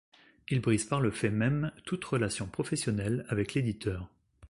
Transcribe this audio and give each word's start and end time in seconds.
Il 0.49 0.61
brise 0.61 0.85
par 0.85 0.99
le 0.99 1.11
fait 1.11 1.29
même 1.29 1.71
toutes 1.85 2.05
relations 2.05 2.47
professionnelles 2.47 3.23
avec 3.29 3.53
l'éditeur. 3.53 4.09